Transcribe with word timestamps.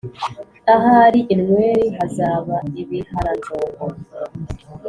ahari 0.75 1.19
inweri 1.33 1.85
hazaba 1.97 2.55
ibiharanjongo, 2.81 3.85